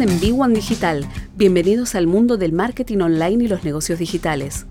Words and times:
En 0.00 0.20
B1 0.20 0.54
Digital. 0.54 1.08
Bienvenidos 1.34 1.96
al 1.96 2.06
mundo 2.06 2.36
del 2.36 2.52
marketing 2.52 2.98
online 2.98 3.44
y 3.44 3.48
los 3.48 3.64
negocios 3.64 3.98
digitales. 3.98 4.64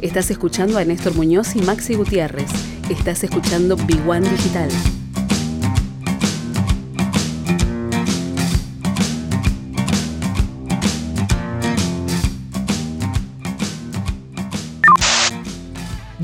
Estás 0.00 0.32
escuchando 0.32 0.78
a 0.78 0.84
Néstor 0.84 1.14
Muñoz 1.14 1.54
y 1.54 1.62
Maxi 1.62 1.94
Gutiérrez. 1.94 2.50
Estás 2.90 3.22
escuchando 3.22 3.76
B1 3.76 4.22
Digital. 4.22 4.70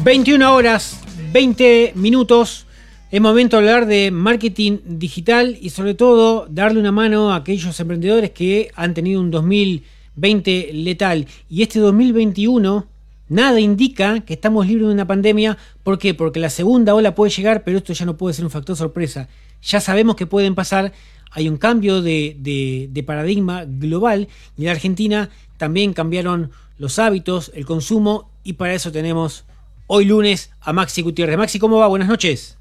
...21 0.02 0.50
horas, 0.50 0.98
20 1.32 1.92
minutos... 1.94 2.66
Es 3.10 3.20
momento 3.20 3.56
de 3.56 3.62
hablar 3.62 3.86
de 3.86 4.12
marketing 4.12 4.78
digital 4.84 5.58
y 5.60 5.70
sobre 5.70 5.94
todo 5.94 6.46
darle 6.48 6.78
una 6.78 6.92
mano 6.92 7.32
a 7.32 7.36
aquellos 7.36 7.80
emprendedores 7.80 8.30
que 8.30 8.70
han 8.76 8.94
tenido 8.94 9.20
un 9.20 9.32
2020 9.32 10.70
letal. 10.72 11.26
Y 11.48 11.62
este 11.62 11.80
2021 11.80 12.86
nada 13.28 13.58
indica 13.58 14.20
que 14.20 14.34
estamos 14.34 14.68
libres 14.68 14.86
de 14.86 14.92
una 14.92 15.08
pandemia. 15.08 15.58
¿Por 15.82 15.98
qué? 15.98 16.14
Porque 16.14 16.38
la 16.38 16.50
segunda 16.50 16.94
ola 16.94 17.16
puede 17.16 17.32
llegar, 17.32 17.64
pero 17.64 17.78
esto 17.78 17.92
ya 17.92 18.06
no 18.06 18.16
puede 18.16 18.34
ser 18.34 18.44
un 18.44 18.52
factor 18.52 18.76
sorpresa. 18.76 19.28
Ya 19.60 19.80
sabemos 19.80 20.14
que 20.14 20.28
pueden 20.28 20.54
pasar. 20.54 20.92
Hay 21.32 21.48
un 21.48 21.56
cambio 21.56 22.02
de, 22.02 23.02
paradigma 23.04 23.64
global 23.66 24.28
y 24.56 24.66
en 24.66 24.68
Argentina 24.68 25.30
también 25.56 25.94
cambiaron 25.94 26.52
los 26.78 27.00
hábitos, 27.00 27.50
el 27.56 27.66
consumo 27.66 28.30
y 28.44 28.52
para 28.52 28.74
eso 28.74 28.92
tenemos 28.92 29.46
hoy 29.88 30.04
lunes 30.04 30.52
a 30.60 30.72
Maxi 30.72 31.02
Gutiérrez. 31.02 31.36
Maxi, 31.36 31.58
¿cómo 31.58 31.78
va? 31.78 31.88
Buenas 31.88 32.06
noches. 32.06 32.59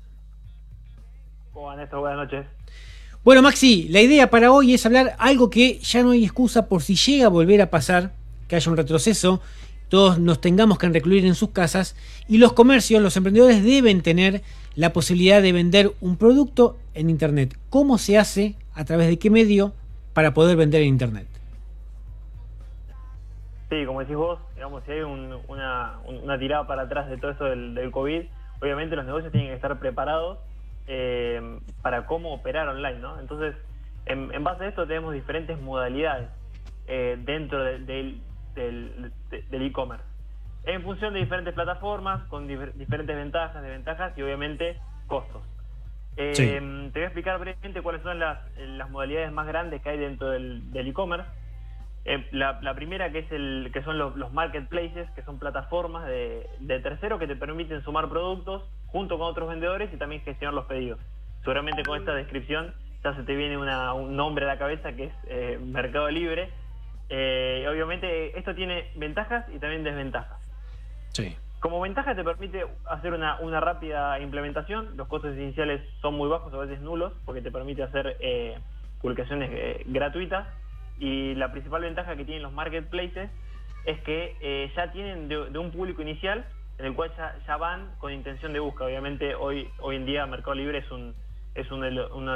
Buenas 1.92 2.18
noches. 2.18 2.46
Bueno, 3.24 3.42
Maxi, 3.42 3.88
la 3.90 4.02
idea 4.02 4.30
para 4.30 4.52
hoy 4.52 4.74
es 4.74 4.86
hablar 4.86 5.16
algo 5.18 5.50
que 5.50 5.80
ya 5.80 6.04
no 6.04 6.12
hay 6.12 6.24
excusa 6.24 6.68
por 6.68 6.82
si 6.82 6.96
llega 6.96 7.28
a 7.28 7.30
volver 7.30 7.62
a 7.62 7.70
pasar, 7.70 8.12
que 8.48 8.56
haya 8.56 8.72
un 8.72 8.78
retroceso, 8.78 9.42
todos 9.88 10.20
nos 10.20 10.42
tengamos 10.42 10.78
que 10.78 10.90
recluir 10.90 11.26
en 11.26 11.36
sus 11.36 11.52
casas 11.52 11.96
y 12.28 12.38
los 12.38 12.54
comercios, 12.54 13.02
los 13.02 13.16
emprendedores 13.16 13.64
deben 13.64 14.02
tener 14.02 14.42
la 14.76 14.94
posibilidad 14.94 15.42
de 15.42 15.52
vender 15.52 15.92
un 16.02 16.18
producto 16.18 16.78
en 16.94 17.10
Internet. 17.10 17.58
¿Cómo 17.70 17.98
se 17.98 18.18
hace? 18.18 18.56
¿A 18.74 18.84
través 18.86 19.08
de 19.08 19.18
qué 19.18 19.30
medio 19.30 19.74
para 20.14 20.34
poder 20.34 20.58
vender 20.58 20.82
en 20.82 20.90
Internet? 20.90 21.28
Sí, 23.70 23.86
como 23.86 24.02
decís 24.02 24.16
vos, 24.16 24.40
digamos, 24.56 24.84
si 24.86 24.92
hay 24.92 25.02
una, 25.02 26.40
tirada 26.40 26.68
para 26.68 26.84
atrás 26.84 27.10
de 27.10 27.18
todo 27.18 27.32
eso 27.32 27.46
del, 27.46 27.74
del 27.74 27.92
COVID, 27.92 28.24
obviamente 28.62 28.96
los 28.96 29.06
negocios 29.06 29.32
tienen 29.32 29.50
que 29.50 29.56
estar 29.56 29.80
preparados 29.80 30.40
eh, 30.92 31.60
para 31.84 32.08
cómo 32.08 32.34
operar 32.34 32.68
online, 32.68 32.98
¿no? 32.98 33.20
Entonces, 33.20 33.56
en, 34.08 34.44
base 34.44 34.64
a 34.64 34.68
esto 34.70 34.88
tenemos 34.88 35.14
diferentes 35.14 35.62
modalidades 35.62 36.30
eh, 36.88 37.16
dentro 37.20 37.64
del 37.64 38.22
e-commerce. 39.52 40.04
en 40.64 40.82
función 40.82 41.14
de 41.14 41.20
diferentes 41.20 41.54
plataformas, 41.54 42.24
con 42.28 42.48
diferentes 42.48 43.16
ventajas, 43.16 43.62
desventajas 43.62 44.18
y 44.18 44.24
obviamente 44.24 44.80
costos. 45.06 45.44
Eh, 46.18 46.34
te 46.34 47.00
voy 47.00 47.04
a 47.04 47.06
explicar 47.06 47.40
brevemente 47.40 47.84
cuáles 47.84 48.02
son 48.02 48.18
las, 48.18 48.40
modalidades 48.90 49.32
más 49.32 49.46
grandes 49.46 49.84
que 49.84 49.90
hay 49.90 50.00
dentro 50.00 50.32
del 50.32 50.74
e-commerce. 50.74 51.30
La, 52.32 52.74
primera 52.76 53.12
que 53.12 53.20
es 53.20 53.32
el 53.32 53.70
que 53.74 53.84
son 53.84 53.98
los, 53.98 54.34
marketplaces, 54.34 55.10
que 55.12 55.24
son 55.24 55.40
plataformas 55.40 56.08
de, 56.08 56.48
de 56.60 56.80
terceros 56.80 57.20
que 57.20 57.28
te 57.28 57.36
permiten 57.36 57.84
sumar 57.84 58.10
productos 58.10 58.64
junto 58.88 59.18
con 59.18 59.28
otros 59.28 59.50
vendedores 59.50 59.94
y 59.94 59.98
también 59.98 60.22
gestionar 60.24 60.54
los 60.54 60.66
pedidos. 60.66 61.00
Seguramente 61.44 61.84
con 61.84 62.00
esta 62.00 62.14
descripción 62.14 62.74
ya 63.04 63.16
se 63.16 63.24
te 63.24 63.36
viene 63.36 63.58
un 63.58 64.16
nombre 64.16 64.46
a 64.46 64.48
la 64.48 64.58
cabeza 64.58 64.92
que 64.94 65.06
es 65.06 65.14
eh, 65.28 65.60
Mercado 65.62 66.10
Libre. 66.10 66.50
Eh, 67.10 67.66
obviamente 67.70 68.38
esto 68.38 68.54
tiene 68.54 68.92
ventajas 68.96 69.46
y 69.54 69.60
también 69.60 69.84
desventajas. 69.84 70.38
Sí. 71.10 71.36
Como 71.60 71.80
ventaja 71.82 72.16
te 72.16 72.24
permite 72.24 72.66
hacer 72.86 73.14
una, 73.14 73.60
rápida 73.60 74.20
implementación, 74.20 74.96
los 74.96 75.08
costos 75.08 75.36
iniciales 75.36 75.82
son 76.02 76.16
muy 76.16 76.30
bajos, 76.30 76.54
a 76.54 76.58
veces 76.58 76.80
nulos, 76.82 77.14
porque 77.26 77.42
te 77.42 77.52
permite 77.52 77.84
hacer 77.84 78.16
eh, 78.20 78.58
publicaciones 79.02 79.84
gratuitas 79.86 80.48
y 81.00 81.36
la 81.36 81.52
principal 81.52 81.82
ventaja 81.82 82.16
que 82.16 82.26
tienen 82.26 82.44
los 82.44 82.54
marketplaces 82.54 83.30
es 83.86 84.00
que 84.02 84.72
ya 84.76 84.92
tienen 84.92 85.28
de, 85.28 85.58
un 85.58 85.72
público 85.72 86.02
inicial 86.02 86.46
en 86.78 86.86
el 86.86 86.94
cual 86.94 87.12
ya, 87.48 87.58
van 87.58 87.92
con 87.98 88.12
intención 88.12 88.54
de 88.54 88.60
búsqueda. 88.60 88.88
Obviamente 88.88 89.36
hoy, 89.36 89.70
hoy 89.80 89.96
en 89.96 90.06
día 90.06 90.26
Mercado 90.26 90.56
Libre 90.56 90.80
es 90.80 90.92
un 90.92 91.14
es 91.56 91.70
uno 91.72 91.84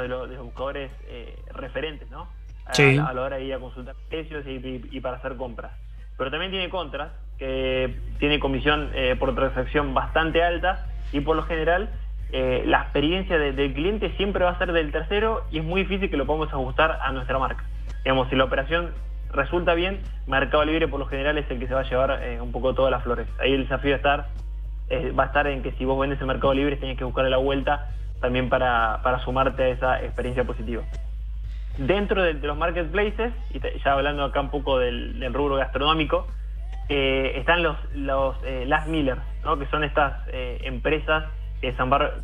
de, 0.00 0.08
los, 0.08 0.38
buscadores 0.38 0.90
eh, 1.06 1.36
referentes, 1.52 2.10
¿no? 2.10 2.28
A, 2.66 3.12
la 3.12 3.20
hora 3.20 3.36
de 3.36 3.44
ir 3.44 3.54
a 3.54 3.58
consultar 3.58 3.94
precios 4.08 4.44
y, 4.46 5.00
para 5.00 5.18
hacer 5.18 5.36
compras. 5.36 5.72
Pero 6.16 6.30
también 6.30 6.50
tiene 6.50 6.70
contras, 6.70 7.12
que 7.38 7.94
tiene 8.18 8.38
comisión 8.38 8.90
eh, 8.94 9.16
por 9.18 9.34
transacción 9.34 9.92
bastante 9.92 10.42
alta 10.42 10.86
y 11.12 11.20
por 11.20 11.36
lo 11.36 11.42
general 11.42 11.90
eh, 12.32 12.62
la 12.64 12.82
experiencia 12.82 13.38
del 13.38 13.74
cliente 13.74 14.16
siempre 14.16 14.44
va 14.44 14.52
a 14.52 14.58
ser 14.58 14.72
del 14.72 14.92
tercero 14.92 15.44
y 15.50 15.58
es 15.58 15.64
muy 15.64 15.82
difícil 15.82 16.08
que 16.08 16.16
lo 16.16 16.26
podamos 16.26 16.48
ajustar 16.48 17.00
a 17.02 17.12
nuestra 17.12 17.38
marca. 17.38 17.64
Digamos, 18.04 18.28
si 18.28 18.36
la 18.36 18.44
operación 18.44 18.92
resulta 19.34 19.74
bien, 19.74 20.00
Mercado 20.26 20.64
Libre 20.64 20.88
por 20.88 21.00
lo 21.00 21.06
general 21.06 21.38
es 21.38 21.50
el 21.50 21.58
que 21.58 21.66
se 21.66 21.74
va 21.74 21.80
a 21.80 21.88
llevar 21.88 22.22
eh, 22.22 22.40
un 22.40 22.52
poco 22.52 22.74
todas 22.74 22.90
las 22.90 23.02
flores. 23.02 23.26
Ahí 23.40 23.52
el 23.52 23.62
desafío 23.62 23.94
estar, 23.94 24.28
eh, 24.90 25.12
va 25.18 25.24
a 25.24 25.26
estar 25.26 25.46
en 25.46 25.62
que 25.62 25.72
si 25.72 25.84
vos 25.84 25.98
vendes 25.98 26.20
en 26.20 26.26
Mercado 26.26 26.54
Libre 26.54 26.76
tienes 26.76 26.98
que 26.98 27.04
buscarle 27.04 27.30
la 27.30 27.38
vuelta 27.38 27.90
también 28.20 28.48
para, 28.48 29.00
sumarte 29.24 29.62
a 29.62 29.68
esa 29.68 30.02
experiencia 30.02 30.44
positiva. 30.44 30.82
Dentro 31.78 32.22
de, 32.22 32.34
los 32.34 32.56
marketplaces, 32.56 33.32
y 33.50 33.60
ya 33.60 33.92
hablando 33.92 34.24
acá 34.24 34.40
un 34.40 34.50
poco 34.50 34.78
del, 34.78 35.32
rubro 35.34 35.56
gastronómico, 35.56 36.26
eh, 36.88 37.32
están 37.36 37.62
los, 37.62 37.76
los 37.94 38.36
Last 38.66 38.88
Miller, 38.88 39.16
que 39.58 39.66
son 39.66 39.82
estas 39.82 40.26
empresas 40.30 41.24
que 41.60 41.74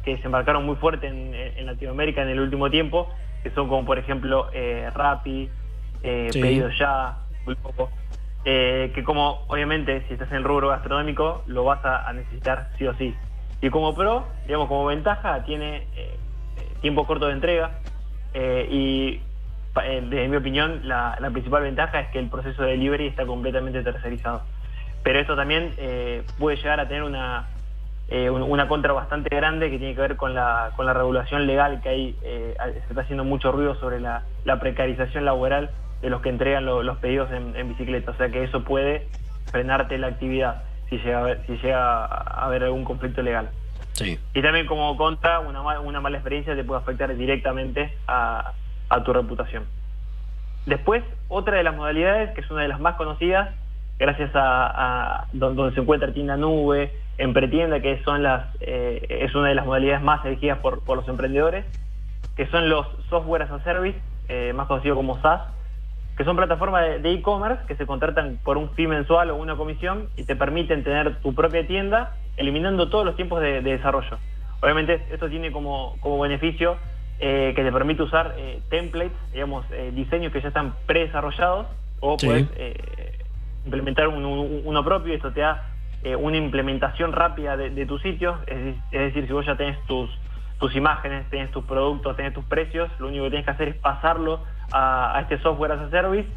que 0.04 0.18
se, 0.18 0.28
muy 0.28 0.76
fuerte 0.76 1.08
en, 1.08 1.66
Latinoamérica 1.66 2.22
en 2.22 2.28
el 2.28 2.40
último 2.40 2.70
tiempo, 2.70 3.08
que 3.42 3.50
son 3.50 3.68
como 3.68 3.84
por 3.84 3.98
ejemplo 3.98 4.50
Rappi, 4.94 5.50
eh, 6.02 6.30
pedidos 6.32 6.76
ya, 6.78 7.18
muy 7.44 7.54
poco. 7.56 7.90
Eh, 8.44 8.90
que 8.94 9.04
como 9.04 9.44
obviamente 9.48 10.02
si 10.08 10.14
estás 10.14 10.30
en 10.30 10.38
el 10.38 10.44
rubro 10.44 10.68
gastronómico 10.68 11.42
lo 11.46 11.64
vas 11.64 11.84
a, 11.84 12.10
necesitar 12.12 12.70
sí 12.78 12.86
o 12.86 12.94
sí. 12.94 13.14
Y 13.60 13.68
como 13.68 13.94
pro, 13.94 14.26
digamos 14.46 14.68
como 14.68 14.86
ventaja, 14.86 15.44
tiene 15.44 15.86
eh, 15.94 16.18
tiempo 16.80 17.06
corto 17.06 17.26
de 17.26 17.34
entrega 17.34 17.78
y 18.32 19.20
desde 19.74 20.28
mi 20.28 20.36
opinión 20.36 20.80
la, 20.84 21.18
principal 21.32 21.62
ventaja 21.62 22.00
es 22.00 22.08
que 22.10 22.18
el 22.18 22.28
proceso 22.28 22.62
de 22.62 22.70
delivery 22.70 23.08
está 23.08 23.26
completamente 23.26 23.82
tercerizado. 23.82 24.42
Pero 25.02 25.18
esto 25.18 25.36
también 25.36 25.74
puede 26.38 26.56
llegar 26.56 26.80
a 26.80 26.88
tener 26.88 27.02
una, 27.02 27.48
una 28.10 28.68
contra 28.68 28.92
bastante 28.92 29.34
grande 29.34 29.70
que 29.70 29.78
tiene 29.78 29.94
que 29.94 30.00
ver 30.00 30.16
con 30.16 30.34
la, 30.34 30.72
con 30.76 30.86
la 30.86 30.94
regulación 30.94 31.46
legal 31.46 31.80
que 31.82 31.88
hay, 31.88 32.16
se 32.22 32.78
está 32.88 33.02
haciendo 33.02 33.24
mucho 33.24 33.52
ruido 33.52 33.74
sobre 33.74 34.00
la, 34.00 34.22
la 34.44 34.60
precarización 34.60 35.24
laboral 35.24 35.70
de 36.02 36.10
los 36.10 36.22
que 36.22 36.28
entregan 36.28 36.64
los 36.64 36.98
pedidos 36.98 37.30
en, 37.32 37.68
bicicleta. 37.68 38.12
O 38.12 38.16
sea 38.16 38.28
que 38.30 38.44
eso 38.44 38.64
puede 38.64 39.08
frenarte 39.50 39.98
la 39.98 40.08
actividad 40.08 40.62
si 40.88 40.98
llega 40.98 41.18
a 41.18 41.20
haber, 41.20 41.46
si 41.46 41.56
llega 41.58 42.04
a 42.04 42.46
haber 42.46 42.64
algún 42.64 42.84
conflicto 42.84 43.22
legal. 43.22 43.50
Sí. 43.92 44.18
Y 44.34 44.42
también 44.42 44.66
como 44.66 44.96
contra, 44.96 45.40
una, 45.40 45.80
una 45.80 46.00
mala 46.00 46.16
experiencia 46.16 46.54
te 46.54 46.64
puede 46.64 46.80
afectar 46.80 47.14
directamente 47.16 47.92
a, 48.06 48.52
tu 49.04 49.12
reputación. 49.12 49.64
Después, 50.66 51.04
otra 51.28 51.56
de 51.56 51.62
las 51.62 51.76
modalidades, 51.76 52.30
que 52.34 52.40
es 52.40 52.50
una 52.50 52.62
de 52.62 52.68
las 52.68 52.80
más 52.80 52.96
conocidas, 52.96 53.50
gracias 53.98 54.30
a, 54.34 55.26
donde, 55.32 55.72
se 55.74 55.80
encuentra 55.80 56.12
tienda 56.12 56.36
nube, 56.36 56.92
empretienda, 57.18 57.80
que 57.80 58.02
son 58.02 58.22
las, 58.22 58.46
eh, 58.60 59.06
es 59.22 59.34
una 59.34 59.48
de 59.48 59.54
las 59.54 59.64
modalidades 59.64 60.02
más 60.02 60.24
elegidas 60.24 60.58
por, 60.58 60.82
los 60.88 61.06
emprendedores, 61.08 61.64
que 62.36 62.46
son 62.46 62.68
los 62.68 62.86
software 63.08 63.42
as 63.42 63.50
a 63.50 63.62
service, 63.62 63.98
eh, 64.28 64.52
más 64.54 64.66
conocido 64.66 64.96
como 64.96 65.20
SaaS, 65.20 65.42
que 66.20 66.24
son 66.26 66.36
plataformas 66.36 67.02
de 67.02 67.12
e-commerce 67.14 67.64
que 67.66 67.76
se 67.76 67.86
contratan 67.86 68.38
por 68.44 68.58
un 68.58 68.68
fee 68.72 68.86
mensual 68.86 69.30
o 69.30 69.36
una 69.36 69.56
comisión 69.56 70.10
y 70.18 70.24
te 70.24 70.36
permiten 70.36 70.84
tener 70.84 71.18
tu 71.22 71.34
propia 71.34 71.66
tienda, 71.66 72.14
eliminando 72.36 72.90
todos 72.90 73.06
los 73.06 73.16
tiempos 73.16 73.40
de, 73.40 73.62
desarrollo. 73.62 74.18
Obviamente 74.60 75.02
esto 75.10 75.30
tiene 75.30 75.50
como, 75.50 75.96
beneficio 76.20 76.76
eh, 77.20 77.54
que 77.56 77.62
te 77.62 77.72
permite 77.72 78.02
usar 78.02 78.34
eh, 78.36 78.60
templates, 78.68 79.16
digamos, 79.32 79.64
eh, 79.72 79.92
diseños 79.94 80.30
que 80.30 80.42
ya 80.42 80.48
están 80.48 80.74
predesarrollados 80.84 81.68
o 82.00 82.18
puedes 82.18 82.46
implementar 83.64 84.08
uno 84.08 84.84
propio 84.84 85.14
y 85.14 85.16
esto 85.16 85.32
te 85.32 85.40
da 85.40 85.70
una 86.18 86.36
implementación 86.36 87.14
rápida 87.14 87.56
de, 87.56 87.86
tu 87.86 87.98
sitio, 87.98 88.36
es, 88.46 88.76
decir, 88.90 89.26
si 89.26 89.32
vos 89.32 89.46
ya 89.46 89.56
tenés 89.56 89.82
tus, 89.86 90.10
tus 90.58 90.76
imágenes, 90.76 91.30
tenés 91.30 91.50
tus 91.50 91.64
productos, 91.64 92.14
tenés 92.14 92.34
tus 92.34 92.44
precios, 92.44 92.90
lo 92.98 93.08
único 93.08 93.24
que 93.24 93.30
tienes 93.30 93.46
que 93.46 93.52
hacer 93.52 93.68
es 93.68 93.76
pasarlo 93.76 94.40
a, 94.72 95.18
este 95.22 95.38
software 95.38 95.72
as 95.72 95.80
a 95.80 95.90
service 95.90 96.28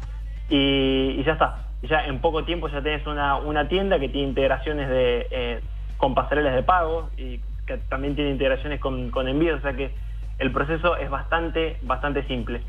y, 0.48 1.22
ya 1.24 1.32
está. 1.32 1.68
Ya 1.82 2.06
en 2.06 2.20
poco 2.20 2.44
tiempo 2.44 2.68
ya 2.68 2.80
tenés 2.82 3.06
una, 3.06 3.36
una 3.36 3.68
tienda 3.68 3.98
que 3.98 4.08
tiene 4.08 4.28
integraciones 4.28 4.88
de, 4.88 5.26
eh, 5.30 5.60
con 5.98 6.14
pasarelas 6.14 6.54
de 6.54 6.62
pago 6.62 7.10
y 7.16 7.40
que 7.66 7.78
también 7.88 8.14
tiene 8.14 8.30
integraciones 8.30 8.80
con, 8.80 9.10
con 9.10 9.28
envíos, 9.28 9.58
o 9.58 9.62
sea 9.62 9.74
que 9.74 9.90
el 10.38 10.50
proceso 10.52 10.96
es 10.96 11.10
bastante, 11.10 11.78
bastante 11.82 12.26
simple. 12.26 12.62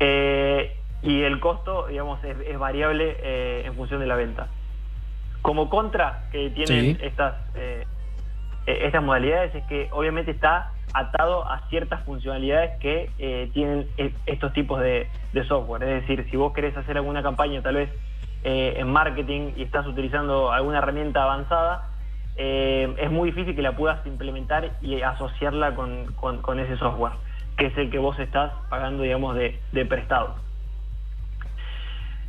Eh, 0.00 0.76
y 1.02 1.22
el 1.22 1.40
costo, 1.40 1.86
digamos, 1.88 2.22
es, 2.24 2.58
variable 2.58 3.16
eh, 3.22 3.62
en 3.66 3.74
función 3.74 4.00
de 4.00 4.06
la 4.06 4.16
venta. 4.16 4.48
Como 5.42 5.68
contra 5.68 6.24
que 6.32 6.50
tienen 6.50 6.98
estas, 7.00 7.34
eh, 7.54 7.86
estas 8.66 9.02
modalidades 9.02 9.54
es 9.54 9.64
que 9.64 9.88
obviamente 9.92 10.30
está 10.30 10.72
atado 10.92 11.46
a 11.48 11.60
ciertas 11.68 12.02
funcionalidades 12.04 12.78
que 12.80 13.10
eh, 13.18 13.50
tienen 13.52 13.86
e, 13.96 14.12
estos 14.26 14.52
tipos 14.52 14.80
de, 14.80 15.08
software. 15.48 15.82
Es 15.82 16.00
decir, 16.02 16.26
si 16.30 16.36
vos 16.36 16.52
querés 16.54 16.76
hacer 16.76 16.96
alguna 16.96 17.22
campaña 17.22 17.60
tal 17.60 17.74
vez 17.74 17.90
en 18.42 18.90
marketing 18.90 19.50
y 19.56 19.64
estás 19.64 19.86
utilizando 19.86 20.52
alguna 20.52 20.78
herramienta 20.78 21.22
avanzada, 21.22 21.90
es 22.36 23.10
muy 23.10 23.30
difícil 23.30 23.54
que 23.56 23.60
la 23.60 23.76
puedas 23.76 24.06
implementar 24.06 24.70
y 24.80 25.02
asociarla 25.02 25.74
con, 25.74 26.58
ese 26.60 26.76
software, 26.78 27.12
que 27.58 27.66
es 27.66 27.76
el 27.76 27.90
que 27.90 27.98
vos 27.98 28.18
estás 28.18 28.52
pagando, 28.70 29.02
digamos, 29.02 29.36
de 29.36 29.84
prestado. 29.86 30.45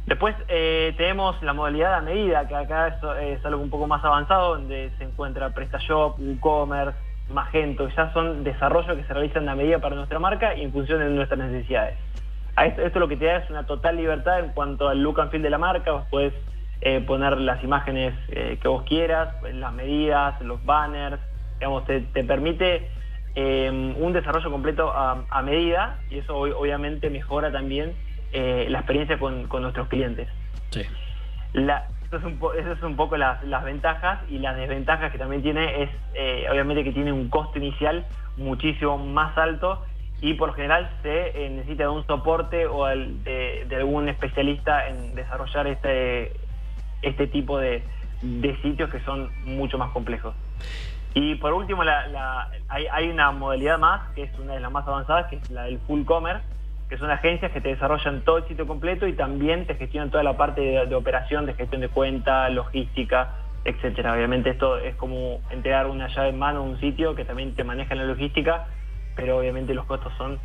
Después 0.08 0.38
eh, 0.48 0.94
tenemos 0.96 1.42
la 1.44 1.52
modalidad 1.52 1.96
a 1.96 2.02
medida, 2.02 2.48
que 2.48 2.56
acá 2.56 2.98
es, 3.22 3.46
algo 3.46 3.62
un 3.62 3.70
poco 3.70 3.88
más 3.88 4.04
avanzado, 4.06 4.56
donde 4.56 4.90
se 4.98 5.04
encuentra 5.04 5.50
PrestaShop, 5.50 6.18
WooCommerce, 6.18 6.98
Magento, 7.30 7.90
ya 7.90 8.14
son 8.14 8.46
desarrollos 8.46 8.96
que 8.96 9.04
se 9.04 9.14
realizan 9.14 9.50
a 9.50 9.56
medida 9.56 9.80
para 9.80 9.98
nuestra 9.98 10.18
marca 10.18 10.56
y 10.56 10.64
en 10.64 10.72
función 10.72 11.00
de 11.00 11.10
nuestras 11.10 11.38
necesidades. 11.40 11.98
Esto, 12.58 12.84
esto, 12.84 13.00
lo 13.00 13.10
que 13.10 13.18
te 13.18 13.26
da 13.26 13.36
es 13.36 13.50
una 13.50 13.66
total 13.66 13.98
libertad 13.98 14.40
en 14.40 14.52
cuanto 14.54 14.88
al 14.88 15.04
look 15.04 15.20
and 15.20 15.30
feel 15.30 15.44
de 15.44 15.50
la 15.50 15.58
marca, 15.58 15.92
vos 15.92 16.06
puedes 16.10 16.34
eh, 16.80 17.02
poner 17.02 17.38
las 17.42 17.62
imágenes 17.62 18.14
eh, 18.30 18.58
que 18.62 18.68
vos 18.70 18.84
quieras, 18.84 19.36
las 19.44 19.74
medidas, 19.74 20.40
los 20.40 20.64
banners, 20.64 21.20
digamos, 21.60 21.84
te, 21.86 22.00
permite 22.24 22.90
un 23.36 24.14
desarrollo 24.14 24.50
completo 24.50 24.92
a 24.92 25.42
medida 25.44 26.00
y 26.10 26.18
eso 26.18 26.36
obviamente 26.36 27.12
mejora 27.12 27.52
también 27.52 27.94
eh, 28.34 28.68
la 28.70 28.80
experiencia 28.80 29.18
con, 29.18 29.48
nuestros 29.62 29.88
clientes. 29.88 30.28
Sí. 30.70 30.82
La, 31.54 31.88
eso, 32.06 32.18
es 32.18 32.24
un 32.24 32.40
es 32.58 32.84
un 32.84 32.96
poco 32.96 33.18
las, 33.18 33.42
ventajas 33.64 34.20
y 34.30 34.40
las 34.40 34.56
desventajas 34.56 35.12
que 35.12 35.18
también 35.18 35.42
tiene 35.42 35.84
es 35.84 35.90
eh, 36.14 36.46
obviamente 36.50 36.84
que 36.84 36.92
tiene 36.92 37.12
un 37.12 37.30
costo 37.30 37.58
inicial 37.58 38.06
muchísimo 38.38 38.98
más 38.98 39.38
alto 39.38 39.84
y 40.22 40.34
por 40.34 40.50
lo 40.50 40.56
general 40.56 40.90
se 41.04 41.46
eh, 41.46 41.50
necesita 41.50 41.84
de 41.84 41.90
un 41.90 42.06
soporte 42.08 42.66
o 42.66 42.86
de, 42.86 43.68
algún 43.76 44.10
especialista 44.10 44.88
en 44.88 45.16
desarrollar 45.16 45.68
este, 45.68 46.34
este 47.02 47.28
tipo 47.28 47.60
de, 47.60 47.84
sitios 48.64 48.90
que 48.90 49.00
son 49.02 49.30
mucho 49.46 49.78
más 49.78 49.92
complejos. 49.92 50.34
Y 51.14 51.36
por 51.36 51.54
último, 51.54 51.84
hay, 52.68 52.88
hay, 52.88 53.10
una 53.10 53.32
modalidad 53.32 53.78
más, 53.78 54.10
que 54.14 54.24
es 54.24 54.40
una 54.40 54.54
de 54.54 54.60
las 54.60 54.72
más 54.72 54.88
avanzadas, 54.88 55.28
que 55.28 55.38
es 55.38 55.50
la 55.52 55.64
del 55.64 55.80
full 55.80 56.04
commerce, 56.04 56.44
que 56.90 56.98
son 56.98 57.12
agencias 57.12 57.52
que 57.52 57.60
te 57.60 57.70
desarrollan 57.70 58.22
todo 58.22 58.38
el 58.38 58.48
sitio 58.48 58.66
completo 58.66 59.08
y 59.08 59.14
también 59.14 59.66
te 59.68 59.76
gestionan 59.76 60.10
toda 60.10 60.24
la 60.24 60.38
parte 60.38 60.62
de, 60.62 60.96
operación, 60.96 61.46
de 61.46 61.54
gestión 61.54 61.82
de 61.82 61.90
cuenta, 61.90 62.50
logística, 62.50 63.36
etcétera. 63.66 64.14
Obviamente 64.14 64.52
esto 64.52 64.78
es 64.78 64.96
como 64.96 65.42
entregar 65.50 65.88
una 65.88 66.08
llave 66.08 66.30
en 66.30 66.40
mano 66.40 66.60
a 66.60 66.62
un 66.64 66.80
sitio 66.80 67.14
que 67.16 67.26
también 67.26 67.54
te 67.56 67.66
maneja 67.66 67.94
en 67.94 68.00
la 68.00 68.06
logística, 68.06 68.68
pero 69.16 69.38
obviamente 69.38 69.74
los 69.74 69.86
costos 69.86 70.14
son 70.18 70.40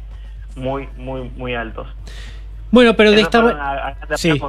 muy, 0.56 0.89
muy, 0.97 1.31
muy 1.37 1.55
altos. 1.55 1.87
Bueno, 2.73 2.94
pero 2.94 3.12
de 3.12 3.21
esta 3.21 3.97
sí. 4.17 4.41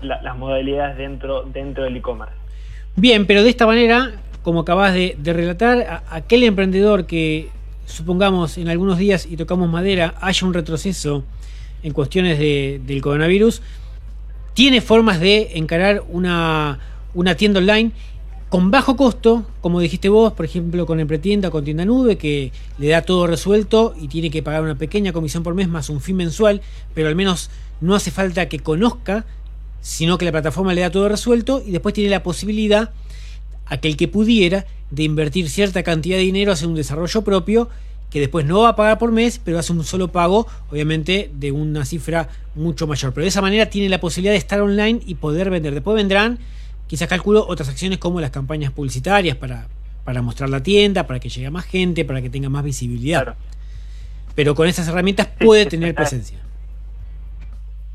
las, 0.00 0.36
modalidades 0.36 0.96
dentro, 0.96 1.42
dentro 1.42 1.84
del 1.84 1.96
e-commerce. 1.96 2.34
Bien, 2.96 3.26
pero 3.26 3.42
de 3.42 3.50
esta 3.50 3.66
manera, 3.66 4.12
como 4.42 4.60
acabas 4.60 4.94
de, 4.94 5.16
de 5.18 5.32
relatar, 5.34 6.02
aquel 6.10 6.44
emprendedor 6.44 7.06
que 7.06 7.50
supongamos 7.88 8.58
en 8.58 8.68
algunos 8.68 8.98
días 8.98 9.26
y 9.28 9.36
tocamos 9.36 9.68
madera, 9.68 10.14
haya 10.20 10.46
un 10.46 10.54
retroceso 10.54 11.24
en 11.82 11.92
cuestiones 11.92 12.38
del 12.38 13.00
coronavirus, 13.00 13.62
tiene 14.54 14.80
formas 14.80 15.20
de 15.20 15.52
encarar 15.54 16.04
una, 16.08 16.78
una 17.14 17.34
tienda 17.34 17.60
online 17.60 17.92
con 18.48 18.70
bajo 18.70 18.96
costo, 18.96 19.44
como 19.60 19.80
dijiste 19.80 20.08
vos, 20.08 20.32
por 20.32 20.44
ejemplo, 20.44 20.86
con 20.86 21.00
Empretienda, 21.00 21.50
con 21.50 21.64
Tienda 21.64 21.84
Nube, 21.84 22.16
que 22.16 22.50
le 22.78 22.88
da 22.88 23.02
todo 23.02 23.26
resuelto 23.26 23.94
y 24.00 24.08
tiene 24.08 24.30
que 24.30 24.42
pagar 24.42 24.62
una 24.62 24.74
pequeña 24.74 25.12
comisión 25.12 25.42
por 25.42 25.54
mes 25.54 25.68
más 25.68 25.90
un 25.90 26.00
fin 26.00 26.16
mensual, 26.16 26.62
pero 26.94 27.08
al 27.08 27.14
menos 27.14 27.50
no 27.80 27.94
hace 27.94 28.10
falta 28.10 28.48
que 28.48 28.58
conozca, 28.58 29.26
sino 29.80 30.18
que 30.18 30.24
la 30.24 30.32
plataforma 30.32 30.72
le 30.72 30.80
da 30.80 30.90
todo 30.90 31.08
resuelto 31.08 31.62
y 31.64 31.72
después 31.72 31.94
tiene 31.94 32.10
la 32.10 32.22
posibilidad, 32.22 32.90
aquel 33.68 33.96
que 33.96 34.08
pudiera, 34.08 34.66
de 34.90 35.02
invertir 35.02 35.48
cierta 35.48 35.82
cantidad 35.82 36.16
de 36.16 36.22
dinero, 36.22 36.52
hacer 36.52 36.68
un 36.68 36.74
desarrollo 36.74 37.22
propio, 37.22 37.68
que 38.10 38.20
después 38.20 38.46
no 38.46 38.62
va 38.62 38.70
a 38.70 38.76
pagar 38.76 38.98
por 38.98 39.12
mes, 39.12 39.40
pero 39.44 39.58
hace 39.58 39.72
un 39.72 39.84
solo 39.84 40.08
pago, 40.08 40.46
obviamente 40.70 41.30
de 41.34 41.52
una 41.52 41.84
cifra 41.84 42.28
mucho 42.54 42.86
mayor. 42.86 43.12
Pero 43.12 43.22
de 43.22 43.28
esa 43.28 43.42
manera 43.42 43.66
tiene 43.66 43.88
la 43.88 44.00
posibilidad 44.00 44.32
de 44.32 44.38
estar 44.38 44.60
online 44.60 45.00
y 45.04 45.16
poder 45.16 45.50
vender. 45.50 45.74
Después 45.74 45.94
vendrán, 45.94 46.38
quizás 46.86 47.08
calculo, 47.08 47.44
otras 47.46 47.68
acciones 47.68 47.98
como 47.98 48.20
las 48.20 48.30
campañas 48.30 48.72
publicitarias 48.72 49.36
para, 49.36 49.66
para 50.04 50.22
mostrar 50.22 50.48
la 50.48 50.62
tienda, 50.62 51.06
para 51.06 51.20
que 51.20 51.28
llegue 51.28 51.48
a 51.48 51.50
más 51.50 51.66
gente, 51.66 52.04
para 52.04 52.22
que 52.22 52.30
tenga 52.30 52.48
más 52.48 52.64
visibilidad. 52.64 53.36
Pero 54.34 54.54
con 54.54 54.68
esas 54.68 54.88
herramientas 54.88 55.28
puede 55.38 55.66
tener 55.66 55.94
presencia. 55.94 56.38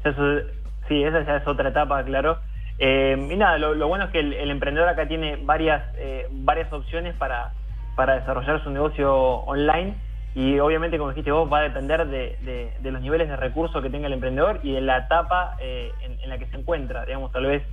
sí, 0.04 1.04
esa 1.04 1.26
ya 1.26 1.38
es 1.38 1.48
otra 1.48 1.70
etapa, 1.70 2.04
claro. 2.04 2.38
Eh, 2.80 3.30
y 3.32 3.36
nada, 3.36 3.58
lo, 3.58 3.88
bueno 3.88 4.06
es 4.06 4.12
que 4.12 4.20
el, 4.20 4.50
emprendedor 4.50 4.90
acá 4.90 5.08
tiene 5.08 5.38
varias, 5.38 5.84
eh, 5.98 6.28
varias 6.32 6.72
opciones 6.74 7.16
para, 7.16 7.54
para 7.96 8.16
desarrollar 8.16 8.64
su 8.64 8.72
negocio 8.72 9.16
online 9.16 9.96
y 10.36 10.58
obviamente, 10.60 10.98
como 10.98 11.12
dijiste 11.12 11.32
vos, 11.32 11.52
va 11.52 11.60
a 11.60 11.64
depender 11.64 12.08
de, 12.08 12.74
los 12.84 13.02
niveles 13.02 13.30
de 13.30 13.36
recursos 13.36 13.82
que 13.84 13.90
tenga 13.90 14.08
el 14.08 14.14
emprendedor 14.14 14.60
y 14.64 14.72
de 14.72 14.82
la 14.82 14.98
etapa 14.98 15.56
eh, 15.60 15.92
en, 16.02 16.30
la 16.30 16.40
que 16.40 16.48
se 16.48 16.58
encuentra. 16.58 17.06
Digamos, 17.06 17.32
tal 17.32 17.46
vez 17.46 17.64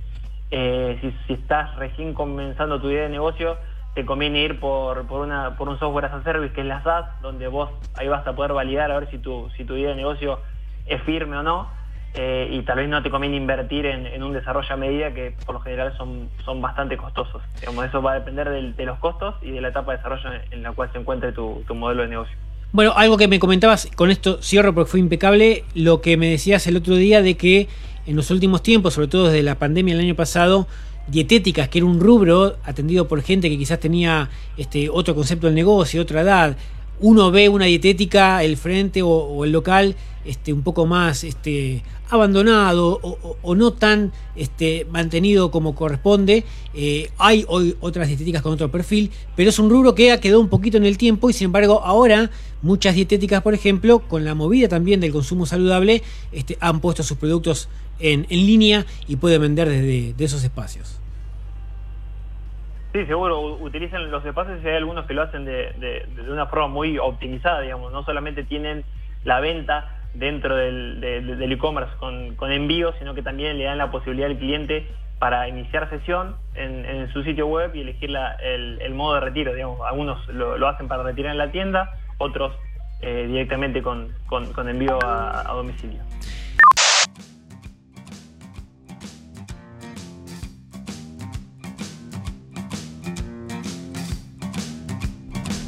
si, 0.51 1.33
estás 1.33 1.75
recién 1.77 2.13
comenzando 2.13 2.79
tu 2.79 2.89
idea 2.89 3.03
de 3.03 3.09
negocio, 3.09 3.57
te 3.95 4.05
conviene 4.05 4.43
ir 4.43 4.59
por, 4.59 5.07
por, 5.07 5.21
una, 5.21 5.57
por 5.57 5.69
un 5.69 5.79
software 5.79 6.05
as 6.05 6.13
a 6.13 6.23
service 6.23 6.53
que 6.53 6.61
es 6.61 6.67
la 6.67 6.83
SaaS, 6.83 7.05
donde 7.21 7.47
vos 7.47 7.71
ahí 7.95 8.07
vas 8.07 8.25
a 8.27 8.35
poder 8.35 8.53
validar 8.53 8.91
a 8.91 8.99
ver 8.99 9.09
si 9.09 9.17
tu, 9.17 9.49
si 9.57 9.65
tu 9.65 9.75
idea 9.75 9.89
de 9.89 9.95
negocio 9.95 10.39
es 10.85 11.01
firme 11.01 11.37
o 11.37 11.43
no 11.43 11.80
eh, 12.13 12.49
y 12.51 12.61
tal 12.63 12.77
vez 12.77 12.89
no 12.89 13.01
te 13.01 13.09
conviene 13.09 13.37
invertir 13.37 13.85
en, 13.85 14.21
un 14.21 14.33
desarrollo 14.33 14.73
a 14.73 14.75
medida 14.75 15.13
que 15.13 15.33
por 15.45 15.55
lo 15.55 15.61
general 15.61 15.95
son, 15.97 16.29
son 16.43 16.61
bastante 16.61 16.97
costosos. 16.97 17.41
Digamos, 17.59 17.85
eso 17.85 18.01
va 18.01 18.13
a 18.13 18.15
depender 18.15 18.49
de 18.75 18.85
los 18.85 18.99
costos 18.99 19.35
y 19.41 19.51
de 19.51 19.61
la 19.61 19.69
etapa 19.69 19.91
de 19.91 19.97
desarrollo 19.97 20.29
en, 20.51 20.63
la 20.63 20.73
cual 20.73 20.91
se 20.91 20.99
encuentre 20.99 21.31
tu, 21.31 21.63
modelo 21.73 22.03
de 22.03 22.09
negocio. 22.09 22.35
Bueno, 22.73 22.93
algo 22.95 23.17
que 23.17 23.27
me 23.27 23.39
comentabas, 23.39 23.89
con 23.95 24.11
esto 24.11 24.41
cierro 24.41 24.73
porque 24.73 24.91
fue 24.91 24.99
impecable, 24.99 25.63
lo 25.73 26.01
que 26.01 26.17
me 26.17 26.27
decías 26.27 26.67
el 26.67 26.77
otro 26.77 26.95
día 26.95 27.21
de 27.21 27.35
que 27.35 27.69
en 28.05 28.15
los 28.15 28.29
últimos 28.29 28.61
tiempos, 28.61 28.93
sobre 28.93 29.07
todo 29.07 29.27
desde 29.27 29.43
la 29.43 29.55
pandemia 29.55 29.93
el 29.93 30.01
año 30.01 30.15
pasado, 30.15 30.67
dietéticas, 31.07 31.69
que 31.69 31.79
era 31.79 31.85
un 31.85 31.99
rubro 31.99 32.57
atendido 32.63 33.07
por 33.07 33.21
gente 33.21 33.49
que 33.49 33.57
quizás 33.57 33.79
tenía 33.79 34.29
este, 34.57 34.89
otro 34.89 35.15
concepto 35.15 35.47
del 35.47 35.55
negocio, 35.55 36.01
otra 36.01 36.21
edad, 36.21 36.57
uno 37.01 37.31
ve 37.31 37.49
una 37.49 37.65
dietética, 37.65 38.43
el 38.43 38.57
frente 38.57 39.01
o, 39.03 39.43
el 39.43 39.51
local, 39.51 39.95
este, 40.23 40.53
un 40.53 40.61
poco 40.61 40.85
más 40.85 41.23
este, 41.23 41.83
abandonado 42.09 42.99
o, 43.41 43.55
no 43.55 43.73
tan 43.73 44.11
este, 44.35 44.85
mantenido 44.91 45.49
como 45.49 45.73
corresponde. 45.73 46.45
Eh, 46.73 47.09
hay 47.17 47.43
hoy 47.47 47.75
otras 47.81 48.07
dietéticas 48.07 48.43
con 48.43 48.53
otro 48.53 48.71
perfil, 48.71 49.09
pero 49.35 49.49
es 49.49 49.57
un 49.57 49.69
rubro 49.69 49.95
que 49.95 50.11
ha 50.11 50.19
quedado 50.19 50.39
un 50.39 50.49
poquito 50.49 50.77
en 50.77 50.85
el 50.85 50.97
tiempo 50.97 51.29
y 51.29 51.33
sin 51.33 51.45
embargo 51.45 51.81
ahora 51.83 52.29
muchas 52.61 52.93
dietéticas, 52.93 53.41
por 53.41 53.55
ejemplo, 53.55 54.07
con 54.07 54.23
la 54.23 54.35
movida 54.35 54.67
también 54.67 54.99
del 54.99 55.11
consumo 55.11 55.47
saludable, 55.47 56.03
este, 56.31 56.57
han 56.59 56.79
puesto 56.81 57.01
sus 57.01 57.17
productos 57.17 57.67
en, 57.99 58.27
en 58.29 58.45
línea 58.45 58.85
y 59.07 59.15
pueden 59.15 59.41
vender 59.41 59.67
desde 59.69 60.13
de 60.13 60.25
esos 60.25 60.43
espacios. 60.43 61.01
Sí, 62.93 63.05
seguro, 63.05 63.39
utilizan 63.39 64.11
los 64.11 64.25
espacios 64.25 64.59
y 64.63 64.67
hay 64.67 64.75
algunos 64.75 65.05
que 65.05 65.13
lo 65.13 65.21
hacen 65.21 65.45
de, 65.45 66.05
una 66.29 66.47
forma 66.47 66.67
muy 66.67 66.97
optimizada, 66.97 67.61
digamos, 67.61 67.93
no 67.93 68.03
solamente 68.03 68.43
tienen 68.43 68.83
la 69.23 69.39
venta 69.39 69.97
dentro 70.13 70.57
del 70.57 71.51
e-commerce 71.51 71.95
con, 71.97 72.35
con 72.35 72.51
envío, 72.51 72.93
sino 72.99 73.13
que 73.13 73.21
también 73.21 73.57
le 73.57 73.63
dan 73.63 73.77
la 73.77 73.91
posibilidad 73.91 74.29
al 74.29 74.37
cliente 74.37 74.87
para 75.19 75.47
iniciar 75.47 75.89
sesión 75.89 76.35
en, 76.55 77.07
su 77.13 77.23
sitio 77.23 77.47
web 77.47 77.73
y 77.75 77.81
elegir 77.81 78.11
el, 78.41 78.93
modo 78.93 79.15
de 79.15 79.19
retiro, 79.21 79.53
digamos, 79.53 79.79
algunos 79.87 80.27
lo, 80.27 80.67
hacen 80.67 80.89
para 80.89 81.03
retirar 81.03 81.31
en 81.31 81.37
la 81.37 81.49
tienda, 81.49 81.97
otros 82.17 82.53
eh, 83.01 83.25
directamente 83.27 83.81
con, 83.81 84.09
envío 84.67 84.99
a 85.01 85.53
domicilio. 85.53 86.01